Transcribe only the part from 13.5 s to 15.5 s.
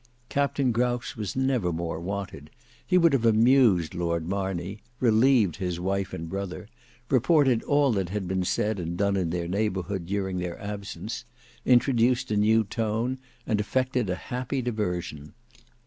effected a happy diversion.